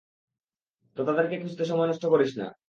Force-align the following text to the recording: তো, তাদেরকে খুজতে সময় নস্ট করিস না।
তো, 0.97 1.01
তাদেরকে 1.05 1.35
খুজতে 1.39 1.63
সময় 1.65 1.87
নস্ট 1.87 2.05
করিস 2.05 2.31
না। 2.37 2.47